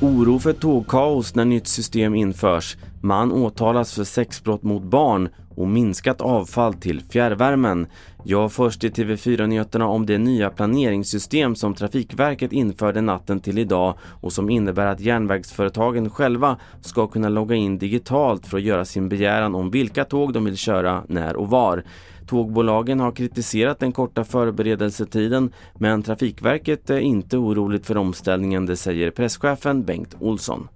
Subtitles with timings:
[0.00, 2.76] Oro för tågkaos när nytt system införs.
[3.00, 7.86] Man åtalas för sexbrott mot barn och minskat avfall till fjärrvärmen.
[8.24, 14.32] Jag först i TV4-nyheterna om det nya planeringssystem som Trafikverket införde natten till idag och
[14.32, 19.54] som innebär att järnvägsföretagen själva ska kunna logga in digitalt för att göra sin begäran
[19.54, 21.84] om vilka tåg de vill köra, när och var.
[22.26, 29.10] Tågbolagen har kritiserat den korta förberedelsetiden men Trafikverket är inte oroligt för omställningen, det säger
[29.10, 30.68] presschefen Bengt Olsson.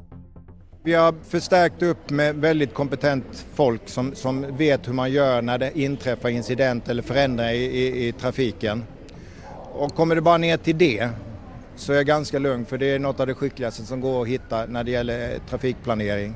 [0.85, 5.59] Vi har förstärkt upp med väldigt kompetent folk som, som vet hur man gör när
[5.59, 8.85] det inträffar incident eller förändringar i, i, i trafiken.
[9.73, 11.09] Och kommer det bara ner till det
[11.77, 14.29] så är jag ganska lugn för det är något av det skickligaste som går att
[14.29, 16.35] hitta när det gäller eh, trafikplanering.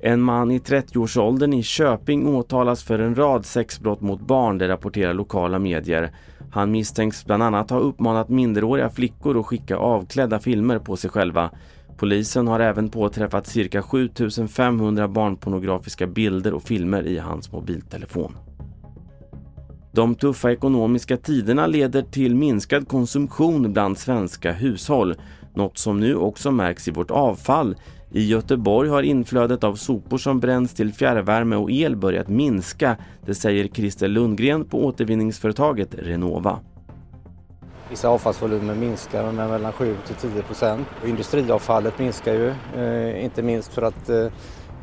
[0.00, 5.14] En man i 30-årsåldern i Köping åtalas för en rad sexbrott mot barn, det rapporterar
[5.14, 6.12] lokala medier.
[6.52, 11.50] Han misstänks bland annat ha uppmanat minderåriga flickor att skicka avklädda filmer på sig själva.
[11.96, 18.36] Polisen har även påträffat cirka 7500 barnpornografiska bilder och filmer i hans mobiltelefon.
[19.92, 25.14] De tuffa ekonomiska tiderna leder till minskad konsumtion bland svenska hushåll,
[25.54, 27.76] något som nu också märks i vårt avfall.
[28.10, 33.34] I Göteborg har inflödet av sopor som bränns till fjärrvärme och el börjat minska, det
[33.34, 36.60] säger Christer Lundgren på återvinningsföretaget Renova.
[37.90, 40.88] Vissa avfallsvolymer minskar med mellan 7 till 10 procent.
[41.06, 44.26] Industriavfallet minskar ju, eh, inte minst för att eh,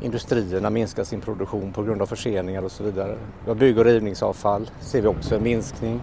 [0.00, 3.16] industrierna minskar sin produktion på grund av förseningar och så vidare.
[3.56, 6.00] Bygg och rivningsavfall ser vi också en minskning.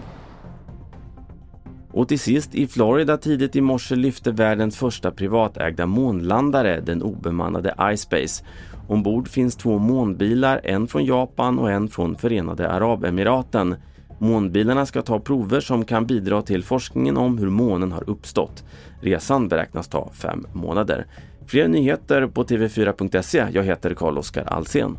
[1.92, 7.74] Och till sist, i Florida tidigt i morse lyfte världens första privatägda månlandare, den obemannade
[7.94, 8.44] iSpace.
[8.88, 13.76] Ombord finns två månbilar, en från Japan och en från Förenade Arabemiraten.
[14.22, 18.64] Månbilarna ska ta prover som kan bidra till forskningen om hur månen har uppstått.
[19.00, 21.06] Resan beräknas ta fem månader.
[21.46, 23.46] Fler nyheter på tv4.se.
[23.52, 24.98] Jag heter Carl-Oskar Alsen.